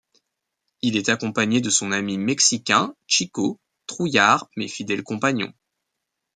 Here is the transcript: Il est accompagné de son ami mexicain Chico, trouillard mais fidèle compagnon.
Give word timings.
Il 0.81 0.97
est 0.97 1.09
accompagné 1.09 1.61
de 1.61 1.69
son 1.69 1.91
ami 1.91 2.17
mexicain 2.17 2.95
Chico, 3.05 3.59
trouillard 3.85 4.49
mais 4.57 4.67
fidèle 4.67 5.03
compagnon. 5.03 5.53